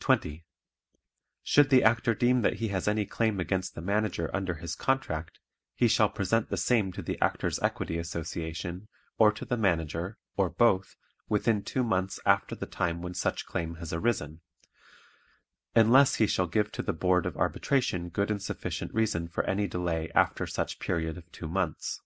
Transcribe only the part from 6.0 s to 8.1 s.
present the same to the Actors' Equity